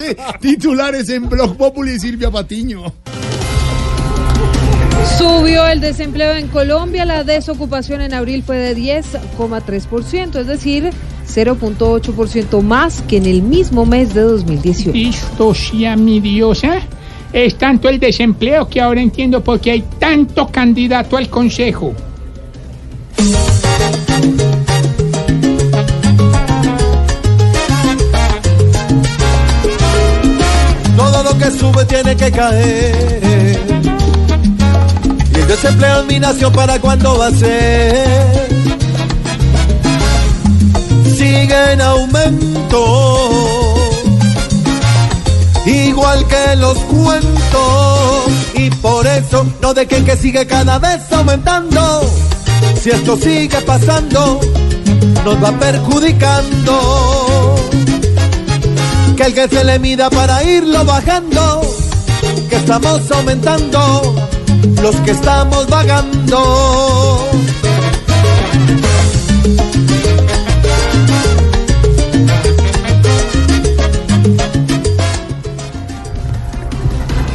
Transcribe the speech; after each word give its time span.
Titulares 0.40 1.08
en 1.08 1.28
Blog 1.28 1.56
Populi 1.56 1.98
Silvia 1.98 2.30
Patiño. 2.30 2.92
Subió 5.18 5.66
el 5.66 5.80
desempleo 5.80 6.32
en 6.32 6.48
Colombia, 6.48 7.04
la 7.04 7.24
desocupación 7.24 8.02
en 8.02 8.12
abril 8.12 8.42
fue 8.42 8.58
de 8.58 8.76
10,3%, 8.76 10.40
es 10.40 10.46
decir, 10.46 10.90
0.8% 11.26 12.62
más 12.62 13.02
que 13.02 13.16
en 13.16 13.26
el 13.26 13.42
mismo 13.42 13.86
mes 13.86 14.14
de 14.14 14.22
2018. 14.22 14.92
Listo, 14.92 15.54
sea 15.54 15.96
mi 15.96 16.20
diosa. 16.20 16.80
Es 17.32 17.56
tanto 17.56 17.88
el 17.88 17.98
desempleo 18.00 18.68
que 18.68 18.80
ahora 18.80 19.00
entiendo 19.00 19.42
por 19.42 19.60
qué 19.60 19.70
hay 19.70 19.84
tanto 19.98 20.48
candidato 20.48 21.16
al 21.16 21.28
consejo. 21.30 21.94
Sube 31.60 31.84
tiene 31.84 32.16
que 32.16 32.32
caer. 32.32 33.60
Y 35.32 35.38
el 35.38 35.46
desempleo 35.46 36.00
en 36.00 36.06
mi 36.06 36.18
nación 36.18 36.52
para 36.52 36.80
cuándo 36.80 37.18
va 37.18 37.26
a 37.26 37.30
ser. 37.30 38.48
Sigue 41.04 41.72
en 41.72 41.80
aumento. 41.82 42.80
Igual 45.66 46.26
que 46.26 46.56
los 46.56 46.78
cuentos. 46.78 48.30
Y 48.54 48.70
por 48.70 49.06
eso 49.06 49.46
no 49.60 49.74
dejen 49.74 50.04
que 50.06 50.16
sigue 50.16 50.46
cada 50.46 50.78
vez 50.78 51.00
aumentando. 51.12 52.00
Si 52.82 52.90
esto 52.90 53.16
sigue 53.18 53.60
pasando, 53.60 54.40
nos 55.24 55.44
va 55.44 55.50
perjudicando 55.58 57.49
que 59.32 59.42
el 59.42 59.48
que 59.48 59.56
se 59.56 59.64
le 59.64 59.78
mida 59.78 60.10
para 60.10 60.42
irlo 60.44 60.84
bajando, 60.84 61.60
que 62.48 62.56
estamos 62.56 63.10
aumentando 63.10 64.14
los 64.82 64.96
que 64.96 65.10
estamos 65.10 65.68
vagando. 65.68 67.28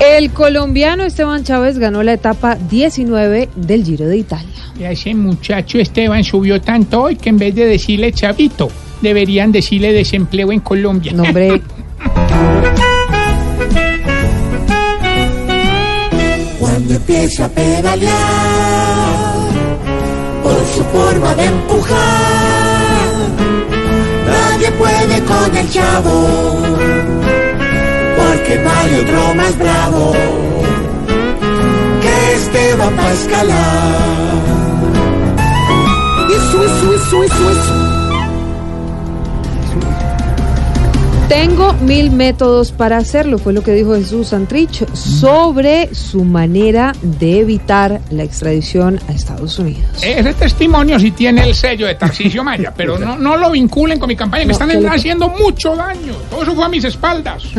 El 0.00 0.30
colombiano 0.32 1.04
Esteban 1.04 1.44
Chávez 1.44 1.78
ganó 1.78 2.02
la 2.02 2.12
etapa 2.12 2.56
19 2.56 3.48
del 3.56 3.84
Giro 3.84 4.06
de 4.06 4.18
Italia. 4.18 4.48
Y 4.78 4.84
a 4.84 4.92
ese 4.92 5.14
muchacho 5.14 5.78
Esteban 5.78 6.24
subió 6.24 6.60
tanto 6.60 7.02
hoy 7.02 7.16
que 7.16 7.30
en 7.30 7.38
vez 7.38 7.54
de 7.54 7.66
decirle 7.66 8.12
chavito, 8.12 8.70
deberían 9.00 9.52
decirle 9.52 9.92
desempleo 9.92 10.52
en 10.52 10.60
Colombia. 10.60 11.12
Nombre 11.12 11.62
Cuando 16.58 16.94
empieza 16.94 17.44
a 17.44 17.48
pedalear, 17.48 18.14
por 20.42 20.66
su 20.74 20.84
forma 20.84 21.34
de 21.34 21.44
empujar, 21.44 21.98
nadie 24.26 24.70
puede 24.72 25.24
con 25.24 25.56
el 25.56 25.70
chavo, 25.70 26.28
porque 28.16 28.58
no 28.62 28.70
hay 28.70 28.94
otro 29.00 29.34
más 29.34 29.58
bravo 29.58 30.12
que 32.02 32.34
Esteban 32.34 32.96
para 32.96 33.12
escalar. 33.12 34.20
Eso, 36.30 36.64
eso, 36.64 36.94
eso, 36.94 37.24
eso, 37.24 37.50
eso. 37.50 37.89
Tengo 41.30 41.72
mil 41.74 42.10
métodos 42.10 42.72
para 42.72 42.96
hacerlo, 42.96 43.38
fue 43.38 43.52
lo 43.52 43.62
que 43.62 43.72
dijo 43.72 43.94
Jesús 43.94 44.26
Santrich 44.28 44.84
sobre 44.94 45.94
su 45.94 46.24
manera 46.24 46.92
de 47.02 47.38
evitar 47.38 48.00
la 48.10 48.24
extradición 48.24 48.98
a 49.08 49.12
Estados 49.12 49.56
Unidos. 49.60 50.02
Ese 50.02 50.34
testimonio 50.34 50.98
sí 50.98 51.12
tiene 51.12 51.44
el 51.44 51.54
sello 51.54 51.86
de 51.86 51.94
Tarcisio 51.94 52.42
Maya, 52.42 52.74
pero 52.76 52.98
no, 52.98 53.16
no 53.16 53.36
lo 53.36 53.52
vinculen 53.52 54.00
con 54.00 54.08
mi 54.08 54.16
campaña, 54.16 54.44
No, 54.44 54.50
están 54.52 54.70
¿qué 54.70 54.80
le- 54.80 54.88
haciendo 54.88 55.28
mucho 55.28 55.76
daño. 55.76 56.14
Todo 56.30 56.42
eso 56.42 56.52
fue 56.56 56.64
a 56.64 56.68
mis 56.68 56.82
espaldas. 56.82 57.44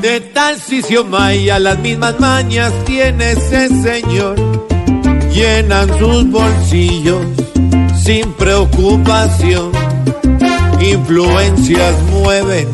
De 0.00 0.20
Tarcisio 0.32 1.04
Maya 1.04 1.58
las 1.58 1.78
mismas 1.80 2.18
mañas 2.20 2.72
tiene 2.86 3.32
ese 3.32 3.68
señor. 3.82 4.36
Llenan 5.38 5.88
sus 6.00 6.28
bolsillos 6.32 7.24
sin 7.94 8.32
preocupación. 8.32 9.70
Influencias 10.80 11.94
mueven 12.10 12.66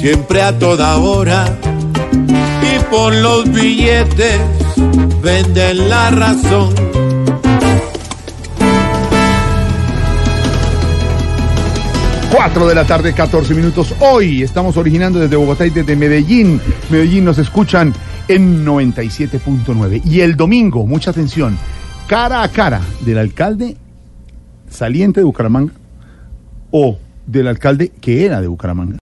siempre 0.00 0.42
a 0.42 0.58
toda 0.58 0.96
hora. 0.96 1.56
Y 2.12 2.82
por 2.90 3.14
los 3.14 3.48
billetes 3.52 4.40
venden 5.22 5.88
la 5.88 6.10
razón. 6.10 6.74
Cuatro 12.32 12.66
de 12.66 12.74
la 12.74 12.84
tarde, 12.84 13.12
14 13.12 13.54
minutos. 13.54 13.94
Hoy 14.00 14.42
estamos 14.42 14.76
originando 14.76 15.20
desde 15.20 15.36
Bogotá 15.36 15.64
y 15.64 15.70
desde 15.70 15.94
Medellín. 15.94 16.60
Medellín 16.90 17.24
nos 17.24 17.38
escuchan 17.38 17.94
en 18.26 18.66
97.9. 18.66 20.02
Y 20.04 20.22
el 20.22 20.34
domingo, 20.34 20.86
mucha 20.88 21.12
atención, 21.12 21.56
cara 22.06 22.42
a 22.42 22.48
cara 22.48 22.80
del 23.00 23.18
alcalde 23.18 23.76
saliente 24.68 25.20
de 25.20 25.24
Bucaramanga 25.24 25.72
o 26.70 26.98
del 27.26 27.48
alcalde 27.48 27.88
que 27.88 28.26
era 28.26 28.40
de 28.40 28.48
Bucaramanga. 28.48 28.98